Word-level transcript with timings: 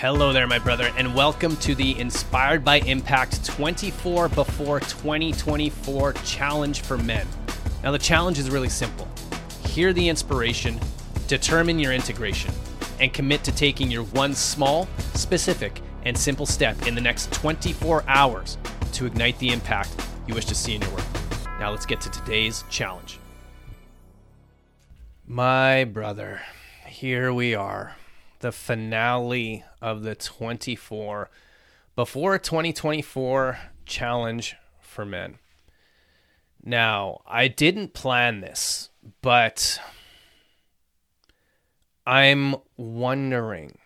Hello 0.00 0.32
there, 0.32 0.46
my 0.46 0.58
brother, 0.58 0.90
and 0.96 1.14
welcome 1.14 1.58
to 1.58 1.74
the 1.74 2.00
Inspired 2.00 2.64
by 2.64 2.76
Impact 2.76 3.44
24 3.44 4.30
Before 4.30 4.80
2024 4.80 6.14
Challenge 6.24 6.80
for 6.80 6.96
Men. 6.96 7.26
Now, 7.82 7.90
the 7.90 7.98
challenge 7.98 8.38
is 8.38 8.48
really 8.48 8.70
simple 8.70 9.06
hear 9.66 9.92
the 9.92 10.08
inspiration, 10.08 10.80
determine 11.28 11.78
your 11.78 11.92
integration, 11.92 12.50
and 12.98 13.12
commit 13.12 13.44
to 13.44 13.52
taking 13.52 13.90
your 13.90 14.04
one 14.04 14.34
small, 14.34 14.88
specific, 15.12 15.82
and 16.06 16.16
simple 16.16 16.46
step 16.46 16.86
in 16.86 16.94
the 16.94 17.00
next 17.02 17.30
24 17.34 18.02
hours 18.08 18.56
to 18.92 19.04
ignite 19.04 19.38
the 19.38 19.50
impact 19.50 19.94
you 20.26 20.32
wish 20.32 20.46
to 20.46 20.54
see 20.54 20.76
in 20.76 20.80
your 20.80 20.92
work. 20.92 21.04
Now, 21.58 21.72
let's 21.72 21.84
get 21.84 22.00
to 22.00 22.10
today's 22.10 22.64
challenge. 22.70 23.18
My 25.26 25.84
brother, 25.84 26.40
here 26.86 27.34
we 27.34 27.54
are 27.54 27.96
the 28.38 28.50
finale 28.50 29.62
of 29.80 30.02
the 30.02 30.14
24 30.14 31.30
before 31.96 32.38
2024 32.38 33.58
challenge 33.86 34.56
for 34.80 35.04
men. 35.04 35.38
Now, 36.62 37.22
I 37.26 37.48
didn't 37.48 37.94
plan 37.94 38.40
this, 38.40 38.90
but 39.22 39.80
I'm 42.06 42.56
wondering 42.76 43.78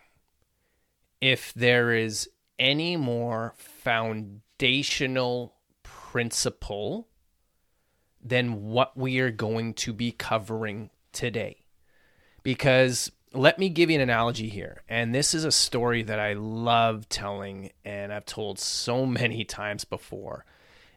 if 1.20 1.54
there 1.54 1.92
is 1.92 2.28
any 2.58 2.96
more 2.96 3.54
foundational 3.56 5.54
principle 5.82 7.08
than 8.22 8.62
what 8.62 8.96
we 8.96 9.18
are 9.20 9.30
going 9.30 9.74
to 9.74 9.92
be 9.92 10.10
covering 10.10 10.90
today. 11.12 11.64
Because 12.42 13.10
let 13.34 13.58
me 13.58 13.68
give 13.68 13.90
you 13.90 13.96
an 13.96 14.02
analogy 14.02 14.48
here. 14.48 14.82
And 14.88 15.14
this 15.14 15.34
is 15.34 15.44
a 15.44 15.52
story 15.52 16.02
that 16.04 16.18
I 16.18 16.34
love 16.34 17.08
telling 17.08 17.70
and 17.84 18.12
I've 18.12 18.26
told 18.26 18.58
so 18.58 19.06
many 19.06 19.44
times 19.44 19.84
before. 19.84 20.44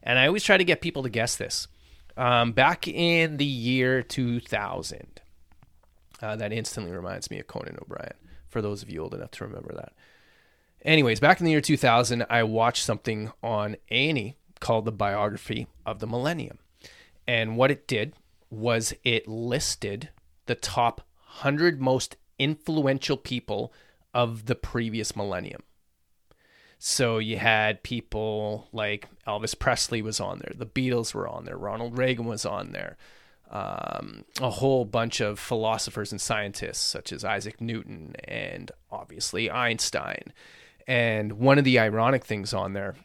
And 0.03 0.17
I 0.17 0.27
always 0.27 0.43
try 0.43 0.57
to 0.57 0.63
get 0.63 0.81
people 0.81 1.03
to 1.03 1.09
guess 1.09 1.35
this. 1.35 1.67
Um, 2.15 2.51
back 2.51 2.87
in 2.87 3.37
the 3.37 3.45
year 3.45 4.01
2000, 4.01 5.21
uh, 6.21 6.35
that 6.35 6.51
instantly 6.51 6.91
reminds 6.91 7.29
me 7.29 7.39
of 7.39 7.47
Conan 7.47 7.77
O'Brien, 7.81 8.13
for 8.49 8.61
those 8.61 8.81
of 8.81 8.89
you 8.89 9.03
old 9.03 9.13
enough 9.13 9.31
to 9.31 9.43
remember 9.43 9.73
that. 9.75 9.93
Anyways, 10.83 11.19
back 11.19 11.39
in 11.39 11.45
the 11.45 11.51
year 11.51 11.61
2000, 11.61 12.25
I 12.29 12.43
watched 12.43 12.83
something 12.83 13.31
on 13.43 13.75
A&E 13.91 14.35
called 14.59 14.85
The 14.85 14.91
Biography 14.91 15.67
of 15.85 15.99
the 15.99 16.07
Millennium. 16.07 16.59
And 17.27 17.57
what 17.57 17.71
it 17.71 17.87
did 17.87 18.13
was 18.49 18.93
it 19.03 19.27
listed 19.27 20.09
the 20.45 20.55
top 20.55 21.01
100 21.25 21.81
most 21.81 22.15
influential 22.39 23.17
people 23.17 23.73
of 24.13 24.45
the 24.45 24.55
previous 24.55 25.15
millennium. 25.15 25.63
So 26.79 27.17
you 27.17 27.37
had 27.37 27.83
people 27.83 28.67
like 28.71 29.07
Elvis 29.27 29.57
Presley 29.57 30.01
was 30.01 30.19
on 30.19 30.39
there, 30.39 30.53
the 30.55 30.65
Beatles 30.65 31.13
were 31.13 31.27
on 31.27 31.45
there, 31.45 31.57
Ronald 31.57 31.97
Reagan 31.97 32.25
was 32.25 32.45
on 32.45 32.71
there, 32.71 32.97
um, 33.49 34.25
a 34.39 34.49
whole 34.49 34.85
bunch 34.85 35.19
of 35.19 35.39
philosophers 35.39 36.11
and 36.11 36.21
scientists 36.21 36.81
such 36.81 37.11
as 37.11 37.23
Isaac 37.23 37.59
Newton 37.61 38.15
and 38.25 38.71
obviously 38.91 39.49
Einstein. 39.49 40.33
And 40.85 41.33
one 41.33 41.57
of 41.57 41.63
the 41.63 41.79
ironic 41.79 42.23
things 42.23 42.53
on 42.53 42.73
there, 42.73 42.95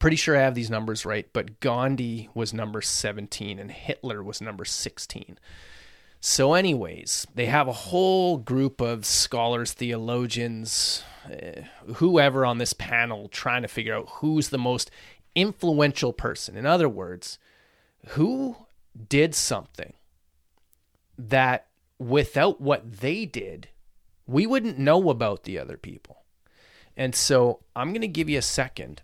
pretty 0.00 0.16
sure 0.16 0.36
I 0.36 0.42
have 0.42 0.54
these 0.54 0.70
numbers 0.70 1.06
right, 1.06 1.26
but 1.32 1.60
Gandhi 1.60 2.28
was 2.34 2.52
number 2.52 2.82
17 2.82 3.58
and 3.58 3.70
Hitler 3.70 4.22
was 4.22 4.40
number 4.40 4.64
16. 4.64 5.38
So, 6.20 6.54
anyways, 6.54 7.26
they 7.34 7.46
have 7.46 7.68
a 7.68 7.72
whole 7.72 8.38
group 8.38 8.80
of 8.80 9.06
scholars, 9.06 9.72
theologians, 9.72 11.04
uh, 11.24 11.62
whoever 11.94 12.44
on 12.44 12.58
this 12.58 12.72
panel 12.72 13.28
trying 13.28 13.62
to 13.62 13.68
figure 13.68 13.94
out 13.94 14.08
who's 14.14 14.48
the 14.48 14.58
most 14.58 14.90
influential 15.34 16.12
person. 16.12 16.56
In 16.56 16.66
other 16.66 16.88
words, 16.88 17.38
who 18.08 18.56
did 19.08 19.34
something 19.34 19.92
that 21.16 21.66
without 21.98 22.60
what 22.60 23.00
they 23.00 23.24
did, 23.24 23.68
we 24.26 24.46
wouldn't 24.46 24.78
know 24.78 25.10
about 25.10 25.44
the 25.44 25.58
other 25.58 25.76
people. 25.76 26.24
And 26.96 27.14
so 27.14 27.60
I'm 27.76 27.90
going 27.90 28.00
to 28.00 28.08
give 28.08 28.28
you 28.28 28.38
a 28.38 28.42
second 28.42 29.02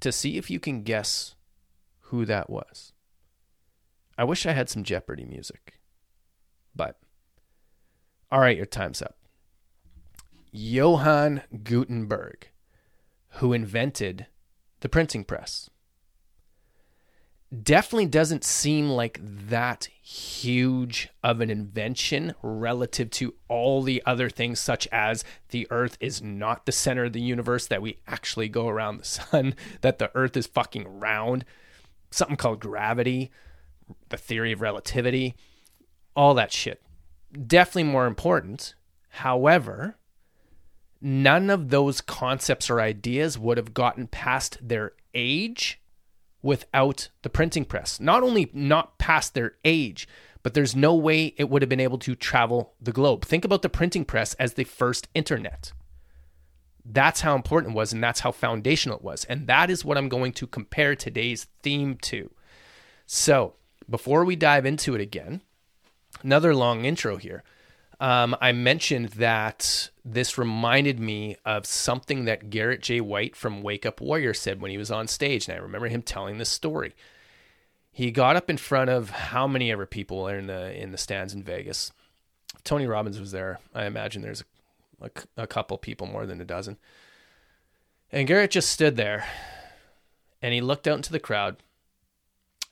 to 0.00 0.12
see 0.12 0.36
if 0.36 0.48
you 0.48 0.60
can 0.60 0.82
guess 0.82 1.34
who 2.02 2.24
that 2.24 2.48
was. 2.48 2.92
I 4.16 4.24
wish 4.24 4.46
I 4.46 4.52
had 4.52 4.68
some 4.68 4.84
Jeopardy 4.84 5.24
music. 5.24 5.80
But 6.76 6.98
all 8.30 8.40
right, 8.40 8.56
your 8.56 8.66
time's 8.66 9.00
up. 9.00 9.16
Johann 10.52 11.42
Gutenberg, 11.62 12.48
who 13.36 13.52
invented 13.52 14.26
the 14.80 14.88
printing 14.88 15.24
press. 15.24 15.70
Definitely 17.62 18.06
doesn't 18.06 18.42
seem 18.42 18.90
like 18.90 19.20
that 19.22 19.88
huge 20.02 21.08
of 21.22 21.40
an 21.40 21.48
invention 21.48 22.34
relative 22.42 23.10
to 23.10 23.34
all 23.48 23.82
the 23.82 24.02
other 24.04 24.28
things, 24.28 24.58
such 24.58 24.88
as 24.90 25.24
the 25.50 25.68
earth 25.70 25.96
is 26.00 26.20
not 26.20 26.66
the 26.66 26.72
center 26.72 27.04
of 27.04 27.12
the 27.12 27.20
universe, 27.20 27.68
that 27.68 27.82
we 27.82 27.98
actually 28.06 28.48
go 28.48 28.68
around 28.68 28.98
the 28.98 29.04
sun, 29.04 29.54
that 29.82 29.98
the 29.98 30.10
earth 30.14 30.36
is 30.36 30.46
fucking 30.48 30.88
round, 30.98 31.44
something 32.10 32.36
called 32.36 32.60
gravity, 32.60 33.30
the 34.08 34.16
theory 34.16 34.50
of 34.50 34.60
relativity 34.60 35.36
all 36.16 36.34
that 36.34 36.52
shit. 36.52 36.82
Definitely 37.46 37.84
more 37.84 38.06
important. 38.06 38.74
However, 39.10 39.96
none 41.00 41.50
of 41.50 41.68
those 41.68 42.00
concepts 42.00 42.70
or 42.70 42.80
ideas 42.80 43.38
would 43.38 43.58
have 43.58 43.74
gotten 43.74 44.06
past 44.06 44.58
their 44.66 44.92
age 45.14 45.80
without 46.42 47.10
the 47.22 47.30
printing 47.30 47.64
press. 47.64 48.00
Not 48.00 48.22
only 48.22 48.50
not 48.52 48.98
past 48.98 49.34
their 49.34 49.54
age, 49.64 50.08
but 50.42 50.54
there's 50.54 50.76
no 50.76 50.94
way 50.94 51.34
it 51.36 51.50
would 51.50 51.62
have 51.62 51.68
been 51.68 51.80
able 51.80 51.98
to 51.98 52.14
travel 52.14 52.74
the 52.80 52.92
globe. 52.92 53.24
Think 53.24 53.44
about 53.44 53.62
the 53.62 53.68
printing 53.68 54.04
press 54.04 54.34
as 54.34 54.54
the 54.54 54.64
first 54.64 55.08
internet. 55.12 55.72
That's 56.84 57.22
how 57.22 57.34
important 57.34 57.72
it 57.74 57.76
was, 57.76 57.92
and 57.92 58.02
that's 58.02 58.20
how 58.20 58.30
foundational 58.30 58.98
it 58.98 59.02
was. 59.02 59.24
And 59.24 59.48
that 59.48 59.70
is 59.70 59.84
what 59.84 59.98
I'm 59.98 60.08
going 60.08 60.32
to 60.34 60.46
compare 60.46 60.94
today's 60.94 61.48
theme 61.62 61.96
to. 62.02 62.30
So, 63.06 63.54
before 63.90 64.24
we 64.24 64.36
dive 64.36 64.66
into 64.66 64.94
it 64.94 65.00
again, 65.00 65.42
another 66.26 66.54
long 66.54 66.84
intro 66.84 67.16
here. 67.16 67.42
Um, 67.98 68.36
I 68.42 68.52
mentioned 68.52 69.10
that 69.10 69.90
this 70.04 70.36
reminded 70.36 71.00
me 71.00 71.36
of 71.46 71.64
something 71.64 72.26
that 72.26 72.50
Garrett 72.50 72.82
J. 72.82 73.00
White 73.00 73.34
from 73.34 73.62
Wake 73.62 73.86
Up 73.86 74.02
Warrior 74.02 74.34
said 74.34 74.60
when 74.60 74.70
he 74.70 74.76
was 74.76 74.90
on 74.90 75.06
stage. 75.06 75.48
And 75.48 75.56
I 75.56 75.62
remember 75.62 75.88
him 75.88 76.02
telling 76.02 76.36
this 76.36 76.50
story. 76.50 76.94
He 77.90 78.10
got 78.10 78.36
up 78.36 78.50
in 78.50 78.58
front 78.58 78.90
of 78.90 79.08
how 79.08 79.46
many 79.46 79.72
ever 79.72 79.86
people 79.86 80.28
in 80.28 80.48
the 80.48 80.78
in 80.78 80.92
the 80.92 80.98
stands 80.98 81.32
in 81.32 81.42
Vegas. 81.42 81.92
Tony 82.64 82.86
Robbins 82.86 83.18
was 83.18 83.32
there. 83.32 83.60
I 83.74 83.86
imagine 83.86 84.20
there's 84.20 84.44
a, 85.00 85.06
a, 85.06 85.44
a 85.44 85.46
couple 85.46 85.78
people 85.78 86.06
more 86.06 86.26
than 86.26 86.40
a 86.40 86.44
dozen. 86.44 86.76
And 88.12 88.28
Garrett 88.28 88.50
just 88.50 88.70
stood 88.70 88.96
there 88.96 89.26
and 90.42 90.52
he 90.52 90.60
looked 90.60 90.86
out 90.86 90.96
into 90.96 91.12
the 91.12 91.20
crowd 91.20 91.56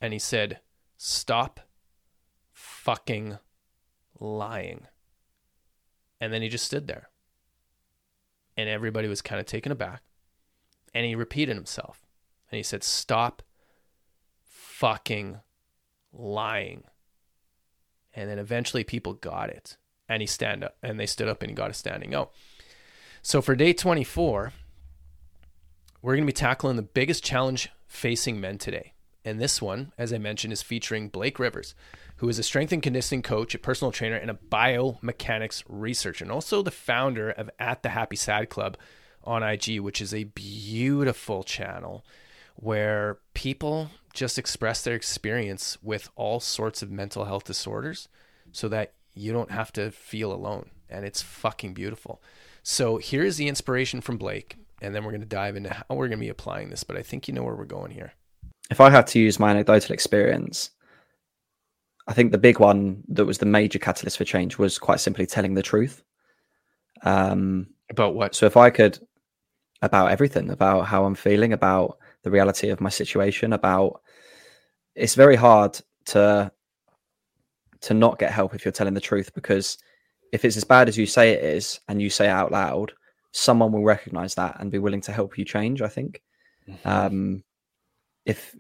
and 0.01 0.13
he 0.13 0.19
said, 0.19 0.61
Stop 0.99 1.61
fucking 2.53 3.39
lying. 4.25 4.87
And 6.21 6.33
then 6.33 6.43
he 6.43 6.49
just 6.49 6.65
stood 6.65 6.87
there. 6.87 7.11
And 8.57 8.69
everybody 8.69 9.09
was 9.09 9.23
kind 9.23 9.41
of 9.41 9.47
taken 9.47 9.73
aback. 9.73 10.03
And 10.95 11.05
he 11.05 11.15
repeated 11.15 11.57
himself. 11.57 12.07
And 12.51 12.57
he 12.57 12.63
said, 12.63 12.85
Stop 12.85 13.43
fucking 14.45 15.41
lying. 16.13 16.85
And 18.15 18.31
then 18.31 18.39
eventually 18.39 18.85
people 18.85 19.13
got 19.13 19.51
it. 19.51 19.77
And 20.09 20.23
he 20.23 20.27
stand 20.27 20.63
up 20.63 20.77
and 20.83 21.01
they 21.01 21.07
stood 21.07 21.29
up 21.29 21.43
and 21.43 21.51
he 21.51 21.55
got 21.55 21.71
a 21.71 21.75
standing 21.75 22.15
O. 22.15 22.31
So 23.23 23.41
for 23.41 23.57
day 23.57 23.73
24, 23.73 24.53
we're 26.03 26.15
going 26.15 26.25
to 26.25 26.27
be 26.27 26.33
tackling 26.33 26.77
the 26.77 26.83
biggest 26.83 27.25
challenge 27.25 27.71
facing 27.87 28.41
men 28.41 28.59
today. 28.59 28.94
And 29.25 29.41
this 29.41 29.63
one, 29.63 29.93
as 29.97 30.13
I 30.13 30.19
mentioned, 30.19 30.53
is 30.53 30.63
featuring 30.63 31.09
Blake 31.09 31.39
Rivers, 31.39 31.75
who 32.17 32.29
is 32.29 32.39
a 32.39 32.43
strength 32.43 32.73
and 32.73 32.83
conditioning 32.83 33.23
coach, 33.23 33.55
a 33.55 33.59
personal 33.59 33.91
trainer, 33.91 34.17
and 34.17 34.31
a 34.31 34.35
biomechanics 34.35 35.63
researcher, 35.67 36.25
and 36.25 36.33
also 36.33 36.63
the 36.63 36.71
founder 36.71 37.31
of 37.31 37.51
At 37.59 37.83
the 37.83 37.89
Happy 37.91 38.17
Sad 38.17 38.51
Club 38.51 38.77
on 39.25 39.43
IG, 39.43 39.81
which 39.81 40.03
is 40.03 40.13
a 40.13 40.25
beautiful 40.25 41.43
channel 41.43 42.05
where 42.57 43.19
people 43.33 43.91
just 44.13 44.39
express 44.39 44.83
their 44.83 44.95
experience 44.95 45.79
with 45.83 46.11
all 46.15 46.39
sorts 46.39 46.83
of 46.83 46.91
mental 46.91 47.25
health 47.25 47.45
disorders 47.45 48.09
so 48.53 48.69
that 48.69 48.93
you 49.15 49.33
don't 49.33 49.51
have 49.51 49.73
to 49.73 49.91
feel 49.91 50.33
alone. 50.33 50.71
And 50.89 51.05
it's 51.05 51.23
fucking 51.23 51.73
beautiful. 51.73 52.23
So 52.63 52.99
here's 52.99 53.39
the 53.39 53.49
inspiration 53.49 54.03
from 54.03 54.19
Blake, 54.19 54.57
and 54.83 54.95
then 54.95 55.03
we're 55.03 55.11
going 55.11 55.21
to 55.23 55.27
dive 55.27 55.57
into 55.57 55.73
how 55.73 55.85
we're 55.91 56.09
going 56.09 56.19
to 56.19 56.25
be 56.25 56.29
applying 56.29 56.69
this. 56.69 56.85
But 56.85 56.97
I 56.97 57.03
think 57.03 57.27
you 57.27 57.35
know 57.35 57.43
where 57.43 57.57
we're 57.57 57.65
going 57.65 57.91
here 57.91 58.13
if 58.71 58.81
I 58.81 58.91
had 58.91 59.07
to 59.09 59.19
use 59.19 59.39
my 59.39 59.51
anecdotal 59.51 59.93
experience, 59.93 60.71
I 62.07 62.13
think 62.13 62.33
the 62.33 62.39
big 62.39 62.59
one 62.59 63.03
that 63.09 63.25
was 63.25 63.39
the 63.39 63.47
major 63.47 63.79
catalyst 63.79 64.19
for 64.19 64.25
change 64.25 64.59
was 64.59 64.79
quite 64.79 65.01
simply 65.01 65.27
telling 65.27 65.55
the 65.55 65.63
truth. 65.63 66.03
Um, 67.03 67.69
About 67.91 68.15
what? 68.15 68.35
So 68.35 68.47
if 68.47 68.57
I 68.57 68.71
could, 68.71 68.99
about 69.83 70.11
everything, 70.11 70.51
about 70.51 70.83
how 70.83 71.05
I'm 71.05 71.15
feeling, 71.15 71.53
about 71.53 71.99
the 72.23 72.31
reality 72.31 72.71
of 72.71 72.81
my 72.81 72.89
situation, 72.89 73.53
about 73.53 74.03
it's 74.95 75.15
very 75.15 75.37
hard 75.37 75.79
to 76.07 76.51
to 77.81 77.95
not 77.95 78.19
get 78.19 78.33
help 78.33 78.55
if 78.55 78.65
you're 78.65 78.73
telling 78.73 78.95
the 78.95 79.01
truth 79.01 79.35
because 79.35 79.77
if 80.33 80.45
it's 80.45 80.57
as 80.57 80.65
bad 80.65 80.89
as 80.89 80.97
you 80.97 81.05
say 81.05 81.33
it 81.33 81.45
is 81.45 81.81
and 81.87 82.01
you 82.01 82.09
say 82.09 82.27
it 82.27 82.31
out 82.31 82.51
loud, 82.51 82.93
someone 83.33 83.73
will 83.73 83.85
recognize 83.85 84.35
that 84.37 84.57
and 84.59 84.71
be 84.71 84.79
willing 84.79 85.03
to 85.03 85.13
help 85.13 85.37
you 85.37 85.45
change. 85.45 85.83
I 85.83 85.89
think. 85.89 86.23
Mm-hmm. 86.69 86.89
Um, 86.89 87.45
if 88.27 88.55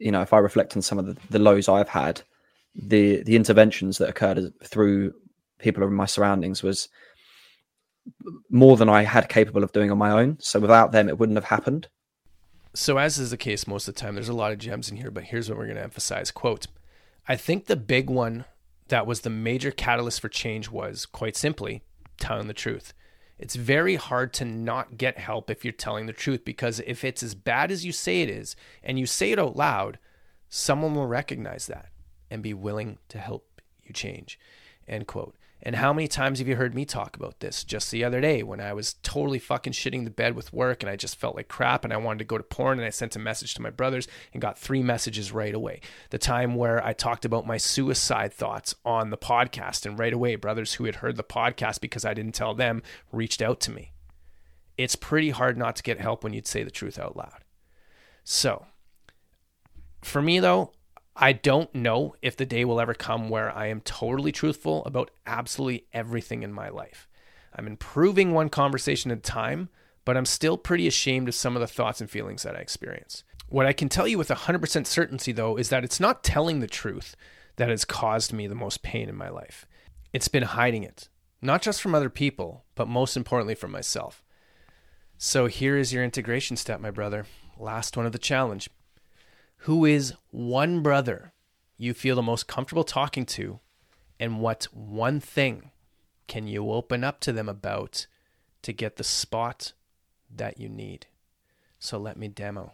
you 0.00 0.10
know, 0.10 0.22
if 0.22 0.32
I 0.32 0.38
reflect 0.38 0.76
on 0.76 0.82
some 0.82 0.98
of 0.98 1.06
the, 1.06 1.16
the 1.30 1.38
lows 1.38 1.68
I've 1.68 1.88
had, 1.88 2.22
the 2.74 3.22
the 3.22 3.36
interventions 3.36 3.98
that 3.98 4.08
occurred 4.08 4.52
through 4.62 5.14
people 5.58 5.82
in 5.84 5.94
my 5.94 6.06
surroundings 6.06 6.62
was 6.62 6.88
more 8.50 8.76
than 8.76 8.88
I 8.88 9.02
had 9.02 9.28
capable 9.28 9.64
of 9.64 9.72
doing 9.72 9.90
on 9.90 9.98
my 9.98 10.10
own. 10.10 10.36
So 10.40 10.60
without 10.60 10.92
them, 10.92 11.08
it 11.08 11.18
wouldn't 11.18 11.36
have 11.36 11.44
happened. 11.44 11.88
So 12.74 12.98
as 12.98 13.18
is 13.18 13.30
the 13.30 13.36
case 13.36 13.66
most 13.66 13.88
of 13.88 13.94
the 13.94 14.00
time, 14.00 14.14
there's 14.14 14.28
a 14.28 14.34
lot 14.34 14.52
of 14.52 14.58
gems 14.58 14.90
in 14.90 14.98
here, 14.98 15.10
but 15.10 15.24
here's 15.24 15.48
what 15.48 15.56
we're 15.56 15.64
going 15.64 15.76
to 15.76 15.82
emphasize. 15.82 16.30
Quote, 16.30 16.66
I 17.26 17.34
think 17.34 17.66
the 17.66 17.76
big 17.76 18.10
one 18.10 18.44
that 18.88 19.06
was 19.06 19.22
the 19.22 19.30
major 19.30 19.70
catalyst 19.70 20.20
for 20.20 20.28
change 20.28 20.70
was 20.70 21.06
quite 21.06 21.36
simply 21.36 21.82
telling 22.20 22.48
the 22.48 22.54
truth. 22.54 22.92
It's 23.38 23.54
very 23.54 23.96
hard 23.96 24.32
to 24.34 24.44
not 24.44 24.96
get 24.96 25.18
help 25.18 25.50
if 25.50 25.64
you're 25.64 25.72
telling 25.72 26.06
the 26.06 26.12
truth 26.12 26.44
because 26.44 26.80
if 26.86 27.04
it's 27.04 27.22
as 27.22 27.34
bad 27.34 27.70
as 27.70 27.84
you 27.84 27.92
say 27.92 28.22
it 28.22 28.30
is 28.30 28.56
and 28.82 28.98
you 28.98 29.06
say 29.06 29.32
it 29.32 29.38
out 29.38 29.56
loud, 29.56 29.98
someone 30.48 30.94
will 30.94 31.06
recognize 31.06 31.66
that 31.66 31.90
and 32.30 32.42
be 32.42 32.54
willing 32.54 32.98
to 33.08 33.18
help 33.18 33.60
you 33.84 33.92
change. 33.92 34.38
End 34.88 35.06
quote. 35.06 35.36
And 35.62 35.76
how 35.76 35.92
many 35.92 36.06
times 36.06 36.38
have 36.38 36.46
you 36.46 36.56
heard 36.56 36.74
me 36.74 36.84
talk 36.84 37.16
about 37.16 37.40
this? 37.40 37.64
Just 37.64 37.90
the 37.90 38.04
other 38.04 38.20
day 38.20 38.42
when 38.42 38.60
I 38.60 38.72
was 38.72 38.94
totally 39.02 39.38
fucking 39.38 39.72
shitting 39.72 40.04
the 40.04 40.10
bed 40.10 40.36
with 40.36 40.52
work 40.52 40.82
and 40.82 40.90
I 40.90 40.96
just 40.96 41.16
felt 41.16 41.34
like 41.34 41.48
crap 41.48 41.82
and 41.82 41.92
I 41.92 41.96
wanted 41.96 42.18
to 42.20 42.24
go 42.24 42.38
to 42.38 42.44
porn 42.44 42.78
and 42.78 42.86
I 42.86 42.90
sent 42.90 43.16
a 43.16 43.18
message 43.18 43.54
to 43.54 43.62
my 43.62 43.70
brothers 43.70 44.06
and 44.32 44.42
got 44.42 44.58
three 44.58 44.82
messages 44.82 45.32
right 45.32 45.54
away. 45.54 45.80
The 46.10 46.18
time 46.18 46.54
where 46.54 46.84
I 46.84 46.92
talked 46.92 47.24
about 47.24 47.46
my 47.46 47.56
suicide 47.56 48.32
thoughts 48.32 48.74
on 48.84 49.10
the 49.10 49.16
podcast 49.16 49.86
and 49.86 49.98
right 49.98 50.12
away 50.12 50.36
brothers 50.36 50.74
who 50.74 50.84
had 50.84 50.96
heard 50.96 51.16
the 51.16 51.24
podcast 51.24 51.80
because 51.80 52.04
I 52.04 52.14
didn't 52.14 52.34
tell 52.34 52.54
them 52.54 52.82
reached 53.10 53.42
out 53.42 53.58
to 53.60 53.70
me. 53.70 53.92
It's 54.76 54.94
pretty 54.94 55.30
hard 55.30 55.56
not 55.56 55.74
to 55.76 55.82
get 55.82 55.98
help 55.98 56.22
when 56.22 56.34
you'd 56.34 56.46
say 56.46 56.62
the 56.62 56.70
truth 56.70 56.98
out 56.98 57.16
loud. 57.16 57.42
So, 58.22 58.66
for 60.02 60.20
me 60.20 60.38
though, 60.38 60.72
I 61.18 61.32
don't 61.32 61.74
know 61.74 62.14
if 62.20 62.36
the 62.36 62.44
day 62.44 62.66
will 62.66 62.78
ever 62.78 62.92
come 62.92 63.30
where 63.30 63.50
I 63.50 63.68
am 63.68 63.80
totally 63.80 64.32
truthful 64.32 64.84
about 64.84 65.10
absolutely 65.26 65.86
everything 65.94 66.42
in 66.42 66.52
my 66.52 66.68
life. 66.68 67.08
I'm 67.54 67.66
improving 67.66 68.32
one 68.32 68.50
conversation 68.50 69.10
at 69.10 69.18
a 69.18 69.22
time, 69.22 69.70
but 70.04 70.14
I'm 70.14 70.26
still 70.26 70.58
pretty 70.58 70.86
ashamed 70.86 71.28
of 71.28 71.34
some 71.34 71.56
of 71.56 71.60
the 71.60 71.66
thoughts 71.66 72.02
and 72.02 72.10
feelings 72.10 72.42
that 72.42 72.54
I 72.54 72.58
experience. 72.58 73.24
What 73.48 73.64
I 73.64 73.72
can 73.72 73.88
tell 73.88 74.06
you 74.06 74.18
with 74.18 74.28
100% 74.28 74.86
certainty, 74.86 75.32
though, 75.32 75.56
is 75.56 75.70
that 75.70 75.84
it's 75.84 76.00
not 76.00 76.22
telling 76.22 76.60
the 76.60 76.66
truth 76.66 77.16
that 77.56 77.70
has 77.70 77.86
caused 77.86 78.34
me 78.34 78.46
the 78.46 78.54
most 78.54 78.82
pain 78.82 79.08
in 79.08 79.16
my 79.16 79.30
life. 79.30 79.66
It's 80.12 80.28
been 80.28 80.42
hiding 80.42 80.82
it, 80.82 81.08
not 81.40 81.62
just 81.62 81.80
from 81.80 81.94
other 81.94 82.10
people, 82.10 82.66
but 82.74 82.88
most 82.88 83.16
importantly 83.16 83.54
from 83.54 83.70
myself. 83.70 84.22
So 85.16 85.46
here 85.46 85.78
is 85.78 85.94
your 85.94 86.04
integration 86.04 86.58
step, 86.58 86.78
my 86.78 86.90
brother. 86.90 87.24
Last 87.58 87.96
one 87.96 88.04
of 88.04 88.12
the 88.12 88.18
challenge. 88.18 88.68
Who 89.58 89.84
is 89.84 90.14
one 90.30 90.80
brother 90.82 91.32
you 91.76 91.94
feel 91.94 92.16
the 92.16 92.22
most 92.22 92.46
comfortable 92.46 92.84
talking 92.84 93.26
to, 93.26 93.60
and 94.18 94.40
what 94.40 94.64
one 94.72 95.20
thing 95.20 95.70
can 96.26 96.46
you 96.46 96.70
open 96.70 97.04
up 97.04 97.20
to 97.20 97.32
them 97.32 97.48
about 97.48 98.06
to 98.62 98.72
get 98.72 98.96
the 98.96 99.04
spot 99.04 99.72
that 100.34 100.58
you 100.58 100.68
need? 100.68 101.06
So 101.78 101.98
let 101.98 102.16
me 102.16 102.28
demo. 102.28 102.72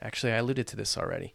Actually, 0.00 0.32
I 0.32 0.36
alluded 0.36 0.66
to 0.68 0.76
this 0.76 0.96
already. 0.96 1.34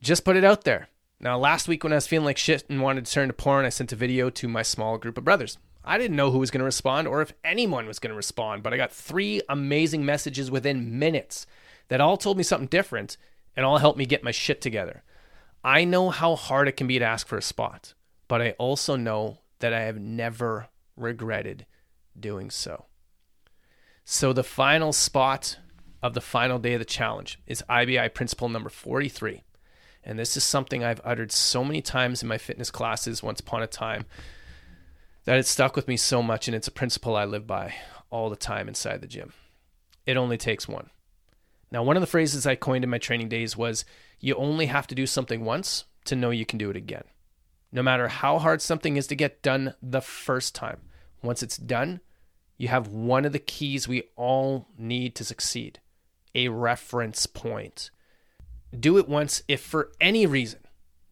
Just 0.00 0.24
put 0.24 0.36
it 0.36 0.44
out 0.44 0.64
there. 0.64 0.88
Now, 1.20 1.36
last 1.36 1.66
week 1.66 1.82
when 1.82 1.92
I 1.92 1.96
was 1.96 2.06
feeling 2.06 2.24
like 2.24 2.38
shit 2.38 2.64
and 2.68 2.80
wanted 2.80 3.04
to 3.04 3.12
turn 3.12 3.28
to 3.28 3.34
porn, 3.34 3.64
I 3.64 3.70
sent 3.70 3.92
a 3.92 3.96
video 3.96 4.30
to 4.30 4.48
my 4.48 4.62
small 4.62 4.98
group 4.98 5.18
of 5.18 5.24
brothers. 5.24 5.58
I 5.84 5.98
didn't 5.98 6.16
know 6.16 6.30
who 6.30 6.38
was 6.38 6.50
going 6.50 6.60
to 6.60 6.64
respond 6.64 7.08
or 7.08 7.22
if 7.22 7.32
anyone 7.42 7.86
was 7.86 7.98
going 7.98 8.10
to 8.10 8.16
respond, 8.16 8.62
but 8.62 8.72
I 8.72 8.76
got 8.76 8.92
three 8.92 9.40
amazing 9.48 10.04
messages 10.04 10.50
within 10.50 10.98
minutes 10.98 11.46
that 11.88 12.00
all 12.00 12.16
told 12.16 12.36
me 12.36 12.42
something 12.42 12.68
different 12.68 13.16
and 13.58 13.66
all 13.66 13.78
help 13.78 13.96
me 13.96 14.06
get 14.06 14.22
my 14.22 14.30
shit 14.30 14.60
together. 14.60 15.02
I 15.64 15.84
know 15.84 16.10
how 16.10 16.36
hard 16.36 16.68
it 16.68 16.76
can 16.76 16.86
be 16.86 17.00
to 17.00 17.04
ask 17.04 17.26
for 17.26 17.36
a 17.36 17.42
spot, 17.42 17.92
but 18.28 18.40
I 18.40 18.52
also 18.52 18.94
know 18.94 19.40
that 19.58 19.74
I 19.74 19.80
have 19.80 19.98
never 19.98 20.68
regretted 20.96 21.66
doing 22.16 22.50
so. 22.50 22.86
So 24.04 24.32
the 24.32 24.44
final 24.44 24.92
spot 24.92 25.58
of 26.00 26.14
the 26.14 26.20
final 26.20 26.60
day 26.60 26.74
of 26.74 26.78
the 26.78 26.84
challenge 26.84 27.40
is 27.48 27.64
IBI 27.68 28.10
principle 28.14 28.48
number 28.48 28.70
43. 28.70 29.42
And 30.04 30.16
this 30.16 30.36
is 30.36 30.44
something 30.44 30.84
I've 30.84 31.00
uttered 31.02 31.32
so 31.32 31.64
many 31.64 31.82
times 31.82 32.22
in 32.22 32.28
my 32.28 32.38
fitness 32.38 32.70
classes 32.70 33.24
once 33.24 33.40
upon 33.40 33.64
a 33.64 33.66
time 33.66 34.06
that 35.24 35.36
it 35.36 35.46
stuck 35.46 35.74
with 35.74 35.88
me 35.88 35.96
so 35.96 36.22
much. 36.22 36.46
And 36.46 36.54
it's 36.54 36.68
a 36.68 36.70
principle 36.70 37.16
I 37.16 37.24
live 37.24 37.48
by 37.48 37.74
all 38.08 38.30
the 38.30 38.36
time 38.36 38.68
inside 38.68 39.00
the 39.00 39.08
gym. 39.08 39.32
It 40.06 40.16
only 40.16 40.38
takes 40.38 40.68
one. 40.68 40.90
Now, 41.70 41.82
one 41.82 41.96
of 41.96 42.00
the 42.00 42.06
phrases 42.06 42.46
I 42.46 42.54
coined 42.54 42.84
in 42.84 42.90
my 42.90 42.98
training 42.98 43.28
days 43.28 43.56
was 43.56 43.84
you 44.20 44.34
only 44.34 44.66
have 44.66 44.86
to 44.88 44.94
do 44.94 45.06
something 45.06 45.44
once 45.44 45.84
to 46.06 46.16
know 46.16 46.30
you 46.30 46.46
can 46.46 46.58
do 46.58 46.70
it 46.70 46.76
again. 46.76 47.04
No 47.70 47.82
matter 47.82 48.08
how 48.08 48.38
hard 48.38 48.62
something 48.62 48.96
is 48.96 49.06
to 49.08 49.14
get 49.14 49.42
done 49.42 49.74
the 49.82 50.00
first 50.00 50.54
time, 50.54 50.80
once 51.22 51.42
it's 51.42 51.58
done, 51.58 52.00
you 52.56 52.68
have 52.68 52.88
one 52.88 53.24
of 53.24 53.32
the 53.32 53.38
keys 53.38 53.86
we 53.86 54.04
all 54.16 54.68
need 54.78 55.14
to 55.16 55.24
succeed 55.24 55.80
a 56.34 56.48
reference 56.48 57.26
point. 57.26 57.90
Do 58.78 58.98
it 58.98 59.08
once, 59.08 59.42
if 59.48 59.60
for 59.60 59.92
any 60.00 60.26
reason, 60.26 60.60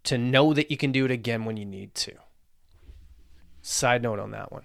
to 0.04 0.18
know 0.18 0.52
that 0.54 0.70
you 0.70 0.76
can 0.76 0.92
do 0.92 1.04
it 1.04 1.10
again 1.10 1.44
when 1.44 1.56
you 1.56 1.64
need 1.64 1.94
to. 1.96 2.12
Side 3.62 4.02
note 4.02 4.18
on 4.18 4.30
that 4.30 4.52
one 4.52 4.64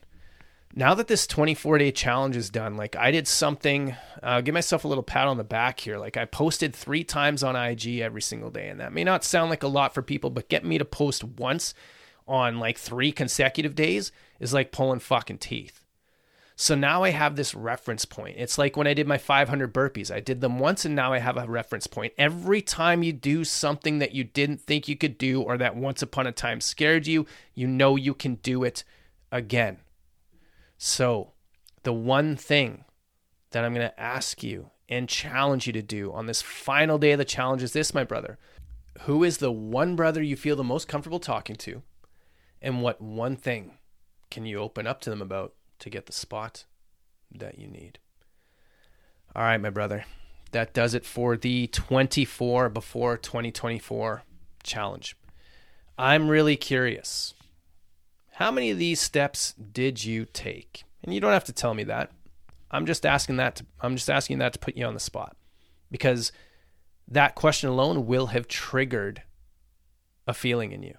now 0.73 0.93
that 0.93 1.07
this 1.07 1.27
24 1.27 1.79
day 1.79 1.91
challenge 1.91 2.35
is 2.35 2.49
done, 2.49 2.77
like 2.77 2.95
I 2.95 3.11
did 3.11 3.27
something, 3.27 3.95
uh, 4.23 4.41
give 4.41 4.53
myself 4.53 4.85
a 4.85 4.87
little 4.87 5.03
pat 5.03 5.27
on 5.27 5.37
the 5.37 5.43
back 5.43 5.79
here. 5.79 5.97
Like 5.97 6.17
I 6.17 6.25
posted 6.25 6.75
three 6.75 7.03
times 7.03 7.43
on 7.43 7.55
IG 7.55 7.99
every 7.99 8.21
single 8.21 8.49
day. 8.49 8.69
And 8.69 8.79
that 8.79 8.93
may 8.93 9.03
not 9.03 9.23
sound 9.23 9.49
like 9.49 9.63
a 9.63 9.67
lot 9.67 9.93
for 9.93 10.01
people, 10.01 10.29
but 10.29 10.49
get 10.49 10.63
me 10.63 10.77
to 10.77 10.85
post 10.85 11.23
once 11.23 11.73
on 12.27 12.59
like 12.59 12.77
three 12.77 13.11
consecutive 13.11 13.75
days 13.75 14.11
is 14.39 14.53
like 14.53 14.71
pulling 14.71 14.99
fucking 14.99 15.39
teeth. 15.39 15.83
So 16.55 16.75
now 16.75 17.03
I 17.03 17.09
have 17.09 17.35
this 17.35 17.55
reference 17.55 18.05
point. 18.05 18.35
It's 18.37 18.57
like 18.57 18.77
when 18.77 18.85
I 18.85 18.93
did 18.93 19.07
my 19.07 19.17
500 19.17 19.73
burpees. 19.73 20.13
I 20.13 20.19
did 20.19 20.41
them 20.41 20.59
once 20.59 20.85
and 20.85 20.95
now 20.95 21.11
I 21.11 21.17
have 21.17 21.35
a 21.35 21.47
reference 21.47 21.87
point. 21.87 22.13
Every 22.17 22.61
time 22.61 23.03
you 23.03 23.13
do 23.13 23.43
something 23.43 23.99
that 23.99 24.13
you 24.13 24.23
didn't 24.23 24.61
think 24.61 24.87
you 24.87 24.95
could 24.95 25.17
do 25.17 25.41
or 25.41 25.57
that 25.57 25.75
once 25.75 26.01
upon 26.01 26.27
a 26.27 26.31
time 26.31 26.61
scared 26.61 27.07
you, 27.07 27.25
you 27.55 27.67
know 27.67 27.95
you 27.95 28.13
can 28.13 28.35
do 28.35 28.63
it 28.63 28.83
again. 29.31 29.79
So, 30.83 31.33
the 31.83 31.93
one 31.93 32.35
thing 32.35 32.85
that 33.51 33.63
I'm 33.63 33.75
going 33.75 33.87
to 33.87 33.99
ask 33.99 34.41
you 34.41 34.71
and 34.89 35.07
challenge 35.07 35.67
you 35.67 35.73
to 35.73 35.83
do 35.83 36.11
on 36.11 36.25
this 36.25 36.41
final 36.41 36.97
day 36.97 37.11
of 37.11 37.19
the 37.19 37.23
challenge 37.23 37.61
is 37.61 37.71
this, 37.71 37.93
my 37.93 38.03
brother. 38.03 38.39
Who 39.01 39.23
is 39.23 39.37
the 39.37 39.51
one 39.51 39.95
brother 39.95 40.23
you 40.23 40.35
feel 40.35 40.55
the 40.55 40.63
most 40.63 40.87
comfortable 40.87 41.19
talking 41.19 41.55
to? 41.57 41.83
And 42.63 42.81
what 42.81 42.99
one 42.99 43.35
thing 43.35 43.77
can 44.31 44.47
you 44.47 44.57
open 44.57 44.87
up 44.87 45.01
to 45.01 45.11
them 45.11 45.21
about 45.21 45.53
to 45.77 45.91
get 45.91 46.07
the 46.07 46.13
spot 46.13 46.65
that 47.31 47.59
you 47.59 47.67
need? 47.67 47.99
All 49.35 49.43
right, 49.43 49.61
my 49.61 49.69
brother. 49.69 50.05
That 50.49 50.73
does 50.73 50.95
it 50.95 51.05
for 51.05 51.37
the 51.37 51.67
24 51.67 52.69
before 52.69 53.17
2024 53.17 54.23
challenge. 54.63 55.15
I'm 55.99 56.27
really 56.27 56.57
curious 56.57 57.35
how 58.41 58.49
many 58.49 58.71
of 58.71 58.79
these 58.79 58.99
steps 58.99 59.53
did 59.53 60.03
you 60.03 60.25
take? 60.25 60.83
And 61.03 61.13
you 61.13 61.19
don't 61.19 61.31
have 61.31 61.43
to 61.43 61.53
tell 61.53 61.75
me 61.75 61.83
that. 61.83 62.09
I'm 62.71 62.87
just 62.87 63.05
asking 63.05 63.35
that 63.37 63.57
to, 63.57 63.65
I'm 63.81 63.95
just 63.95 64.09
asking 64.09 64.39
that 64.39 64.53
to 64.53 64.59
put 64.59 64.75
you 64.75 64.83
on 64.83 64.95
the 64.95 64.99
spot. 64.99 65.35
Because 65.91 66.31
that 67.07 67.35
question 67.35 67.69
alone 67.69 68.07
will 68.07 68.27
have 68.27 68.47
triggered 68.47 69.21
a 70.25 70.33
feeling 70.33 70.71
in 70.71 70.81
you. 70.81 70.95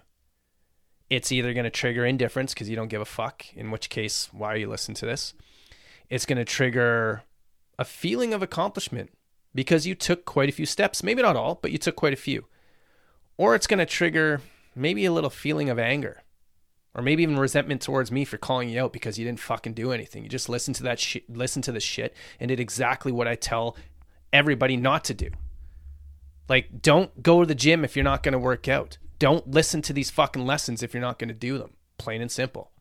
It's 1.09 1.33
either 1.33 1.53
going 1.53 1.65
to 1.65 1.69
trigger 1.69 2.05
indifference 2.05 2.53
because 2.53 2.69
you 2.69 2.77
don't 2.77 2.87
give 2.87 3.01
a 3.01 3.05
fuck, 3.05 3.45
in 3.53 3.71
which 3.71 3.89
case, 3.89 4.29
why 4.31 4.53
are 4.53 4.57
you 4.57 4.69
listening 4.69 4.95
to 4.95 5.05
this? 5.05 5.33
It's 6.09 6.25
going 6.25 6.37
to 6.37 6.45
trigger 6.45 7.23
a 7.77 7.83
feeling 7.83 8.33
of 8.33 8.41
accomplishment 8.41 9.09
because 9.53 9.85
you 9.85 9.95
took 9.95 10.23
quite 10.23 10.47
a 10.47 10.53
few 10.53 10.65
steps. 10.65 11.03
Maybe 11.03 11.21
not 11.21 11.35
all, 11.35 11.59
but 11.61 11.71
you 11.71 11.77
took 11.77 11.97
quite 11.97 12.13
a 12.13 12.15
few. 12.15 12.45
Or 13.37 13.53
it's 13.53 13.67
going 13.67 13.79
to 13.79 13.85
trigger 13.85 14.39
maybe 14.75 15.03
a 15.03 15.11
little 15.11 15.29
feeling 15.29 15.69
of 15.69 15.77
anger 15.77 16.22
or 16.95 17.01
maybe 17.01 17.23
even 17.23 17.37
resentment 17.37 17.81
towards 17.81 18.11
me 18.11 18.25
for 18.25 18.37
calling 18.37 18.69
you 18.69 18.81
out 18.81 18.93
because 18.93 19.17
you 19.17 19.25
didn't 19.25 19.39
fucking 19.39 19.73
do 19.73 19.91
anything. 19.91 20.23
You 20.23 20.29
just 20.29 20.49
listened 20.49 20.75
to 20.77 20.83
that 20.83 20.99
shit, 20.99 21.29
listened 21.29 21.63
to 21.65 21.71
this 21.71 21.83
shit, 21.83 22.15
and 22.39 22.49
did 22.49 22.59
exactly 22.59 23.11
what 23.11 23.27
I 23.27 23.35
tell 23.35 23.75
everybody 24.31 24.77
not 24.77 25.03
to 25.05 25.13
do. 25.13 25.29
Like, 26.49 26.81
don't 26.81 27.23
go 27.23 27.41
to 27.41 27.47
the 27.47 27.55
gym 27.55 27.83
if 27.83 27.95
you're 27.95 28.03
not 28.03 28.21
going 28.21 28.33
to 28.33 28.39
work 28.39 28.67
out. 28.67 28.97
Don't 29.17 29.49
listen 29.49 29.81
to 29.83 29.93
these 29.93 30.11
fucking 30.11 30.45
lessons 30.45 30.83
if 30.83 30.93
you're 30.93 31.01
not 31.01 31.17
going 31.17 31.29
to 31.29 31.33
do 31.33 31.57
them. 31.57 31.71
Plain 31.97 32.21
and 32.21 32.31
simple. 32.31 32.71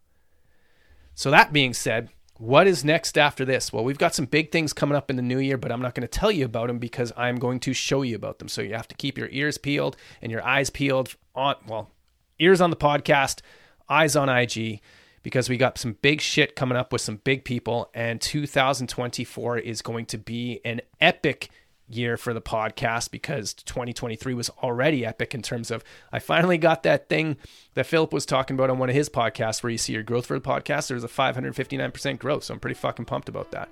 So, 1.14 1.30
that 1.30 1.52
being 1.52 1.72
said, 1.72 2.08
what 2.38 2.66
is 2.66 2.84
next 2.84 3.16
after 3.16 3.44
this? 3.44 3.72
Well, 3.72 3.84
we've 3.84 3.98
got 3.98 4.14
some 4.14 4.24
big 4.24 4.50
things 4.50 4.72
coming 4.72 4.96
up 4.96 5.10
in 5.10 5.16
the 5.16 5.22
new 5.22 5.38
year, 5.38 5.56
but 5.56 5.70
I'm 5.70 5.80
not 5.80 5.94
going 5.94 6.02
to 6.02 6.08
tell 6.08 6.32
you 6.32 6.44
about 6.44 6.66
them 6.66 6.78
because 6.78 7.12
I'm 7.16 7.36
going 7.36 7.60
to 7.60 7.72
show 7.72 8.02
you 8.02 8.16
about 8.16 8.40
them. 8.40 8.48
So 8.48 8.62
you 8.62 8.74
have 8.74 8.88
to 8.88 8.96
keep 8.96 9.16
your 9.16 9.28
ears 9.30 9.58
peeled 9.58 9.96
and 10.20 10.32
your 10.32 10.44
eyes 10.44 10.68
peeled 10.68 11.14
on, 11.36 11.54
well, 11.68 11.92
ears 12.40 12.60
on 12.60 12.70
the 12.70 12.76
podcast, 12.76 13.42
eyes 13.88 14.16
on 14.16 14.28
IG, 14.28 14.80
because 15.22 15.48
we 15.48 15.56
got 15.56 15.78
some 15.78 15.96
big 16.02 16.20
shit 16.20 16.56
coming 16.56 16.76
up 16.76 16.92
with 16.92 17.00
some 17.00 17.16
big 17.16 17.44
people. 17.44 17.90
And 17.94 18.20
2024 18.20 19.58
is 19.58 19.82
going 19.82 20.06
to 20.06 20.18
be 20.18 20.60
an 20.64 20.80
epic 21.00 21.50
year 21.88 22.16
for 22.16 22.32
the 22.32 22.40
podcast 22.40 23.10
because 23.10 23.52
2023 23.54 24.34
was 24.34 24.48
already 24.62 25.04
epic 25.04 25.34
in 25.34 25.42
terms 25.42 25.70
of 25.70 25.84
I 26.10 26.18
finally 26.20 26.58
got 26.58 26.84
that 26.84 27.08
thing 27.08 27.36
that 27.74 27.86
Philip 27.86 28.12
was 28.12 28.24
talking 28.24 28.56
about 28.56 28.70
on 28.70 28.78
one 28.78 28.88
of 28.88 28.94
his 28.94 29.08
podcasts 29.08 29.62
where 29.62 29.70
you 29.70 29.78
see 29.78 29.92
your 29.92 30.02
growth 30.02 30.26
for 30.26 30.38
the 30.38 30.48
podcast. 30.48 30.88
There's 30.88 31.04
a 31.04 31.08
559% 31.08 32.18
growth, 32.18 32.44
so 32.44 32.54
I'm 32.54 32.60
pretty 32.60 32.74
fucking 32.74 33.04
pumped 33.04 33.28
about 33.28 33.50
that. 33.50 33.68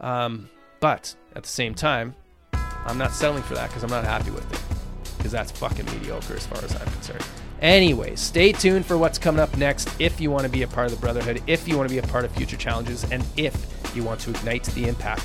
Um, 0.00 0.48
but 0.80 1.14
at 1.34 1.44
the 1.44 1.48
same 1.48 1.74
time, 1.74 2.14
I'm 2.52 2.98
not 2.98 3.12
settling 3.12 3.42
for 3.44 3.54
that 3.54 3.68
because 3.68 3.84
I'm 3.84 3.90
not 3.90 4.04
happy 4.04 4.30
with 4.30 4.50
it 4.52 4.60
because 5.16 5.32
that's 5.32 5.52
fucking 5.52 5.86
mediocre 5.86 6.34
as 6.34 6.46
far 6.46 6.62
as 6.64 6.74
I'm 6.74 6.90
concerned. 6.92 7.24
Anyways, 7.62 8.18
stay 8.18 8.50
tuned 8.50 8.84
for 8.84 8.98
what's 8.98 9.20
coming 9.20 9.38
up 9.38 9.56
next 9.56 9.88
if 10.00 10.20
you 10.20 10.32
want 10.32 10.42
to 10.42 10.48
be 10.48 10.62
a 10.62 10.66
part 10.66 10.86
of 10.86 10.90
the 10.90 11.00
Brotherhood, 11.00 11.40
if 11.46 11.68
you 11.68 11.76
want 11.76 11.88
to 11.88 11.94
be 11.94 12.00
a 12.00 12.10
part 12.10 12.24
of 12.24 12.32
future 12.32 12.56
challenges, 12.56 13.04
and 13.12 13.24
if 13.36 13.54
you 13.94 14.02
want 14.02 14.20
to 14.22 14.30
ignite 14.30 14.64
the 14.64 14.88
impact 14.88 15.24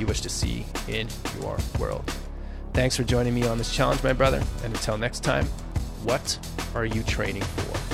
you 0.00 0.04
wish 0.04 0.20
to 0.22 0.28
see 0.28 0.66
in 0.88 1.08
your 1.40 1.56
world. 1.78 2.12
Thanks 2.72 2.96
for 2.96 3.04
joining 3.04 3.34
me 3.34 3.46
on 3.46 3.56
this 3.56 3.72
challenge, 3.72 4.02
my 4.02 4.12
brother. 4.12 4.42
And 4.64 4.74
until 4.74 4.98
next 4.98 5.20
time, 5.20 5.46
what 6.02 6.38
are 6.74 6.84
you 6.84 7.04
training 7.04 7.42
for? 7.42 7.85